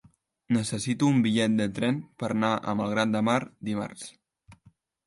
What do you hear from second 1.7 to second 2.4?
tren per